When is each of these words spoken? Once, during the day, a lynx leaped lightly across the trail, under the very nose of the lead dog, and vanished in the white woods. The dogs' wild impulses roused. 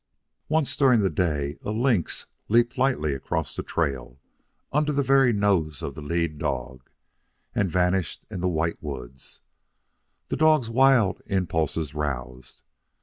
Once, 0.49 0.75
during 0.75 1.01
the 1.01 1.11
day, 1.11 1.59
a 1.61 1.69
lynx 1.69 2.25
leaped 2.47 2.75
lightly 2.75 3.13
across 3.13 3.55
the 3.55 3.61
trail, 3.61 4.19
under 4.71 4.91
the 4.91 5.03
very 5.03 5.31
nose 5.31 5.83
of 5.83 5.93
the 5.93 6.01
lead 6.01 6.39
dog, 6.39 6.89
and 7.53 7.69
vanished 7.69 8.25
in 8.31 8.41
the 8.41 8.49
white 8.49 8.81
woods. 8.81 9.41
The 10.29 10.37
dogs' 10.37 10.71
wild 10.71 11.21
impulses 11.27 11.93
roused. 11.93 12.63